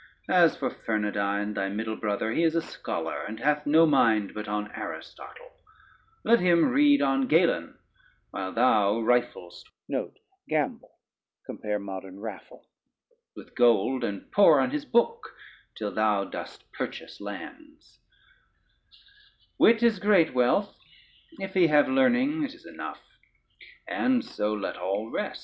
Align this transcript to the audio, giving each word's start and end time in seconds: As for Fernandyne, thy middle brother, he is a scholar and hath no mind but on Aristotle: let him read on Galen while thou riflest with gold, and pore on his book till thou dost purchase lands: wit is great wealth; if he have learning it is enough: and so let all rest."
As 0.29 0.57
for 0.57 0.71
Fernandyne, 0.71 1.53
thy 1.53 1.69
middle 1.69 1.95
brother, 1.95 2.31
he 2.31 2.41
is 2.41 2.55
a 2.55 2.61
scholar 2.63 3.21
and 3.21 3.39
hath 3.39 3.67
no 3.67 3.85
mind 3.85 4.33
but 4.33 4.47
on 4.47 4.71
Aristotle: 4.73 5.51
let 6.25 6.39
him 6.39 6.69
read 6.71 7.03
on 7.03 7.27
Galen 7.27 7.77
while 8.31 8.51
thou 8.51 8.97
riflest 8.99 9.69
with 9.87 10.15
gold, 13.55 14.03
and 14.03 14.31
pore 14.31 14.59
on 14.59 14.71
his 14.71 14.85
book 14.85 15.35
till 15.75 15.91
thou 15.91 16.23
dost 16.23 16.63
purchase 16.71 17.21
lands: 17.21 17.99
wit 19.59 19.83
is 19.83 19.99
great 19.99 20.33
wealth; 20.33 20.75
if 21.37 21.53
he 21.53 21.67
have 21.67 21.87
learning 21.87 22.41
it 22.41 22.55
is 22.55 22.65
enough: 22.65 23.03
and 23.87 24.25
so 24.25 24.51
let 24.51 24.77
all 24.77 25.11
rest." 25.11 25.39